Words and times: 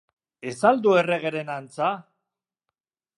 Ez 0.51 0.53
al 0.69 0.81
du 0.85 0.95
erregeren 1.01 1.53
antza? 1.57 1.91